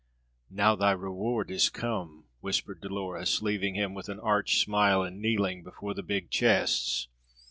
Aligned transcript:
"Now 0.49 0.75
thy 0.75 0.93
reward 0.93 1.51
is 1.51 1.69
come," 1.69 2.25
whispered 2.39 2.81
Dolores, 2.81 3.43
leaving 3.43 3.75
him 3.75 3.93
with 3.93 4.09
an 4.09 4.19
arch 4.19 4.59
smile 4.59 5.03
and 5.03 5.21
kneeling 5.21 5.61
before 5.61 5.93
the 5.93 6.01
big 6.01 6.31
chests. 6.31 7.07